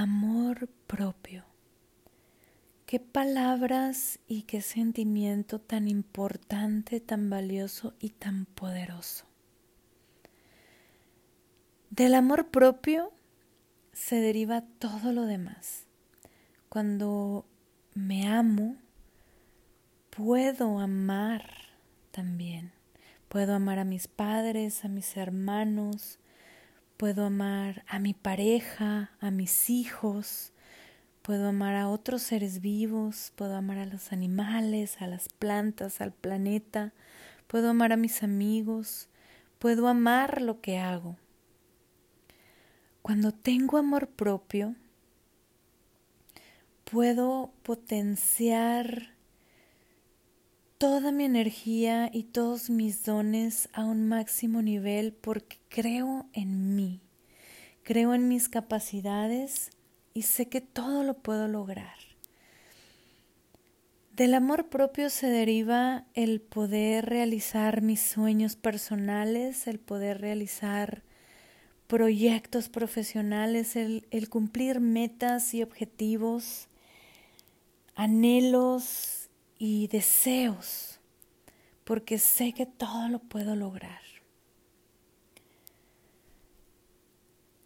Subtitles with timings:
[0.00, 1.44] Amor propio.
[2.86, 9.24] Qué palabras y qué sentimiento tan importante, tan valioso y tan poderoso.
[11.90, 13.12] Del amor propio
[13.92, 15.88] se deriva todo lo demás.
[16.68, 17.44] Cuando
[17.94, 18.76] me amo,
[20.10, 21.42] puedo amar
[22.12, 22.70] también.
[23.28, 26.20] Puedo amar a mis padres, a mis hermanos,
[26.98, 30.52] puedo amar a mi pareja, a mis hijos,
[31.22, 36.12] puedo amar a otros seres vivos, puedo amar a los animales, a las plantas, al
[36.12, 36.92] planeta,
[37.46, 39.08] puedo amar a mis amigos,
[39.60, 41.16] puedo amar lo que hago.
[43.00, 44.74] Cuando tengo amor propio,
[46.82, 49.14] puedo potenciar
[50.78, 57.00] toda mi energía y todos mis dones a un máximo nivel porque creo en mí,
[57.82, 59.70] creo en mis capacidades
[60.14, 61.96] y sé que todo lo puedo lograr.
[64.12, 71.02] Del amor propio se deriva el poder realizar mis sueños personales, el poder realizar
[71.88, 76.68] proyectos profesionales, el, el cumplir metas y objetivos,
[77.96, 79.17] anhelos
[79.58, 81.00] y deseos,
[81.84, 84.02] porque sé que todo lo puedo lograr.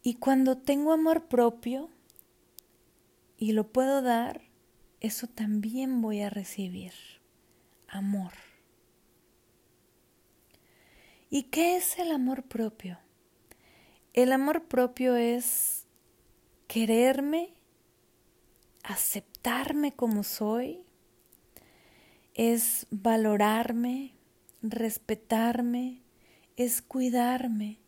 [0.03, 1.89] Y cuando tengo amor propio
[3.37, 4.43] y lo puedo dar,
[5.01, 6.93] eso también voy a recibir.
[7.89, 8.33] Amor.
[11.31, 12.99] ¿Y qué es el amor propio?
[14.13, 15.87] El amor propio es
[16.67, 17.55] quererme,
[18.83, 20.85] aceptarme como soy,
[22.35, 24.15] es valorarme,
[24.63, 26.03] respetarme,
[26.57, 27.79] es cuidarme,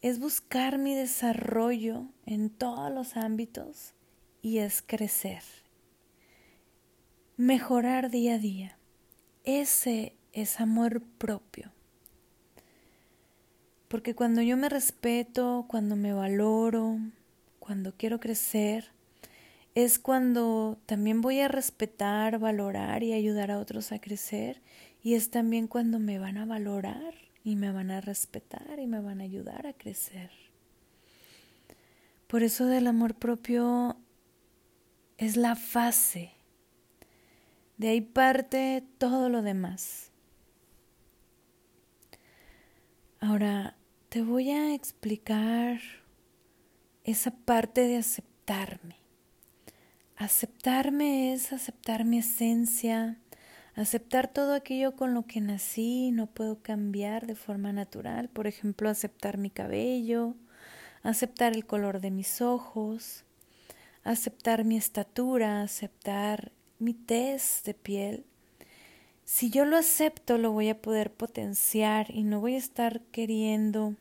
[0.00, 3.94] es buscar mi desarrollo en todos los ámbitos
[4.42, 5.42] y es crecer,
[7.36, 8.78] mejorar día a día.
[9.44, 11.72] Ese es amor propio.
[13.88, 16.98] Porque cuando yo me respeto, cuando me valoro,
[17.58, 18.90] cuando quiero crecer,
[19.74, 24.60] es cuando también voy a respetar, valorar y ayudar a otros a crecer
[25.02, 29.00] y es también cuando me van a valorar y me van a respetar y me
[29.00, 30.30] van a ayudar a crecer.
[32.26, 33.96] Por eso del amor propio
[35.18, 36.32] es la fase.
[37.78, 40.10] De ahí parte todo lo demás.
[43.20, 43.76] Ahora
[44.08, 45.80] te voy a explicar
[47.04, 49.01] esa parte de aceptarme.
[50.22, 53.18] Aceptarme es aceptar mi esencia,
[53.74, 58.28] aceptar todo aquello con lo que nací no puedo cambiar de forma natural.
[58.28, 60.36] Por ejemplo, aceptar mi cabello,
[61.02, 63.24] aceptar el color de mis ojos,
[64.04, 68.24] aceptar mi estatura, aceptar mi tez de piel.
[69.24, 73.96] Si yo lo acepto, lo voy a poder potenciar y no voy a estar queriendo,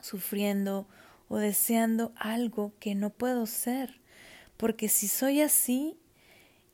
[0.00, 0.86] sufriendo
[1.26, 3.98] o deseando algo que no puedo ser
[4.58, 5.96] porque si soy así,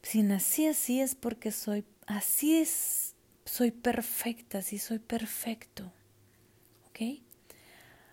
[0.03, 3.15] si nací así es porque soy así es,
[3.45, 5.93] soy perfecta, si soy perfecto.
[6.89, 7.21] ¿Ok?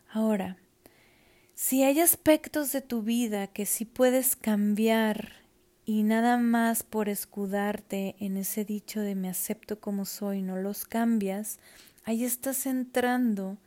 [0.09, 0.57] Ahora,
[1.55, 5.35] si hay aspectos de tu vida que sí puedes cambiar
[5.85, 10.85] y nada más por escudarte en ese dicho de me acepto como soy, no los
[10.85, 11.59] cambias,
[12.03, 13.57] ahí estás entrando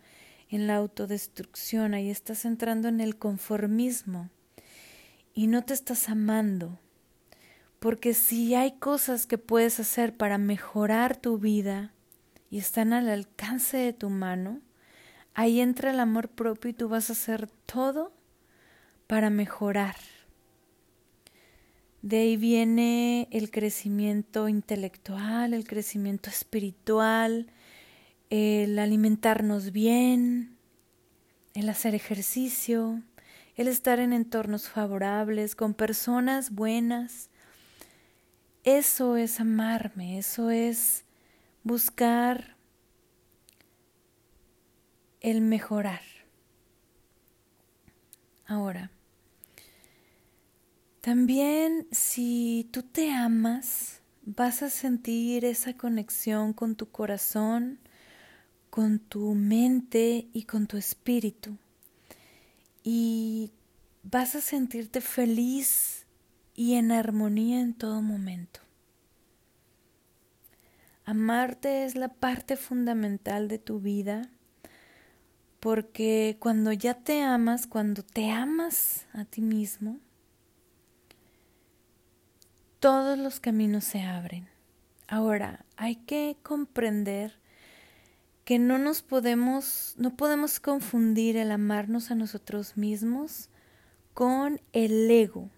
[0.51, 4.29] en la autodestrucción, ahí estás entrando en el conformismo
[5.35, 6.79] y no te estás amando.
[7.81, 11.93] Porque si hay cosas que puedes hacer para mejorar tu vida
[12.49, 14.61] y están al alcance de tu mano,
[15.35, 18.13] ahí entra el amor propio y tú vas a hacer todo
[19.07, 19.97] para mejorar.
[22.01, 27.47] De ahí viene el crecimiento intelectual, el crecimiento espiritual,
[28.31, 30.57] el alimentarnos bien,
[31.55, 33.03] el hacer ejercicio,
[33.57, 37.31] el estar en entornos favorables, con personas buenas.
[38.65, 41.05] Eso es amarme, eso es
[41.63, 42.57] buscar
[45.21, 46.03] el mejorar.
[48.47, 48.91] Ahora,
[51.01, 57.79] también si tú te amas, vas a sentir esa conexión con tu corazón,
[58.71, 61.59] con tu mente y con tu espíritu
[62.85, 63.51] y
[64.05, 66.07] vas a sentirte feliz
[66.55, 68.61] y en armonía en todo momento.
[71.05, 74.31] Amarte es la parte fundamental de tu vida
[75.65, 79.99] Porque cuando ya te amas, cuando te amas a ti mismo,
[82.81, 84.47] todos los caminos se abren.
[85.09, 87.41] Ahora, hay que comprender
[88.45, 93.49] que no nos podemos, no podemos confundir el amarnos a nosotros mismos
[94.13, 95.51] con el ego.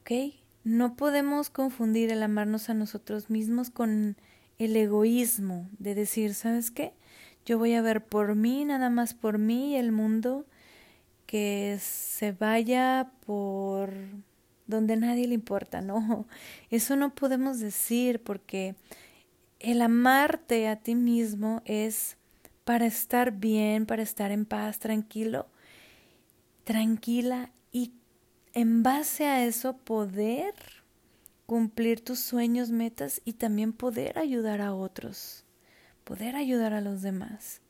[0.00, 0.34] ¿Ok?
[0.64, 4.16] No podemos confundir el amarnos a nosotros mismos con
[4.58, 6.94] el egoísmo de decir, ¿sabes qué?
[7.44, 10.46] Yo voy a ver por mí, nada más por mí, y el mundo
[11.26, 13.92] que se vaya por
[14.66, 16.26] donde nadie le importa, no,
[16.70, 18.74] eso no podemos decir porque
[19.60, 22.16] el amarte a ti mismo es
[22.64, 25.46] para estar bien, para estar en paz, tranquilo,
[26.64, 27.92] tranquila y
[28.52, 30.54] en base a eso poder
[31.46, 35.44] cumplir tus sueños, metas y también poder ayudar a otros,
[36.04, 37.60] poder ayudar a los demás.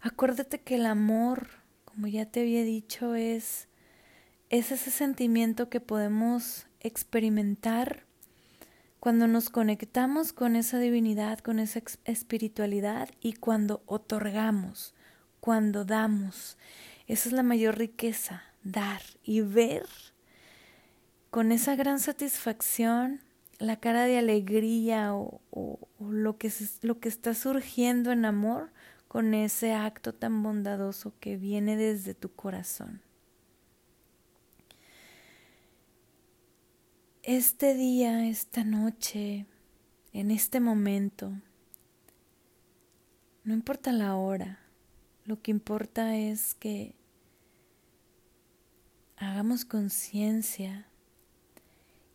[0.00, 1.48] Acuérdate que el amor,
[1.84, 3.68] como ya te había dicho, es
[4.48, 8.05] es ese sentimiento que podemos experimentar
[9.00, 14.94] cuando nos conectamos con esa divinidad, con esa espiritualidad y cuando otorgamos,
[15.40, 16.58] cuando damos.
[17.06, 19.86] Esa es la mayor riqueza, dar y ver
[21.30, 23.20] con esa gran satisfacción
[23.58, 25.40] la cara de alegría o,
[26.00, 26.52] lo, que,
[26.82, 28.70] lo que está surgiendo en amor
[29.08, 33.00] con ese acto tan bondadoso que viene desde tu corazón.
[37.26, 39.46] Este día, esta noche,
[40.12, 41.32] en este momento,
[43.42, 44.60] no importa la hora,
[45.24, 46.94] lo que importa es que
[49.16, 50.86] hagamos conciencia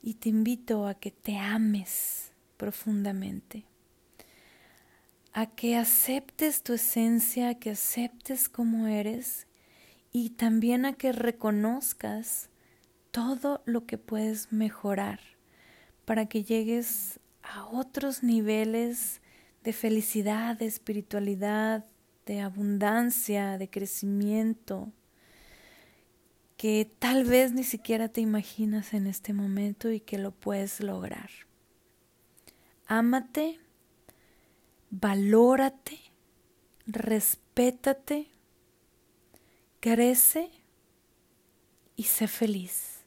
[0.02, 3.66] y te invito a que te ames profundamente,
[5.34, 9.46] a que aceptes tu esencia, a que aceptes cómo eres
[10.14, 12.51] y también a que reconozcas
[13.12, 15.20] todo lo que puedes mejorar
[16.06, 19.22] para que llegues a otros niveles
[19.64, 21.86] de felicidad, de espiritualidad,
[22.26, 24.92] de abundancia, de crecimiento,
[26.58, 31.30] que tal vez ni siquiera te imaginas en este momento y que lo puedes lograr.
[32.86, 33.60] Ámate,
[34.90, 36.00] valórate,
[36.86, 38.28] respétate,
[39.80, 40.52] crece
[41.96, 43.01] y sé feliz.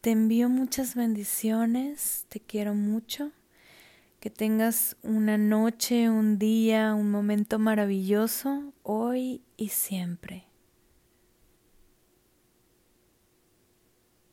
[0.00, 3.32] Te envío muchas bendiciones, te quiero mucho,
[4.18, 10.49] que tengas una noche, un día, un momento maravilloso hoy y siempre.